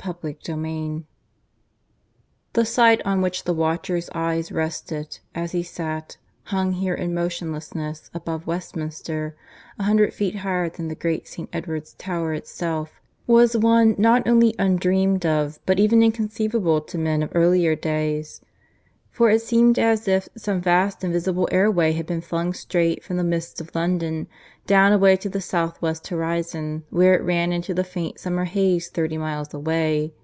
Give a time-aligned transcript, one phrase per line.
[0.00, 1.04] CHAPTER IV (I)
[2.52, 8.08] The sight on which the watcher's eyes rested, as he sat, hung here in motionlessness
[8.14, 9.34] above Westminster,
[9.76, 11.48] a hundred feet higher than the great St.
[11.52, 17.32] Edward's Tower itself, was one not only undreamed of, but even inconceivable to men of
[17.34, 18.40] earlier days.
[19.10, 23.16] For it seemed as if some vast invisible air way had been flung straight from
[23.16, 24.28] the midst of London,
[24.68, 28.88] down away to the south west horizon, where it ran into the faint summer haze
[28.88, 30.14] thirty miles away.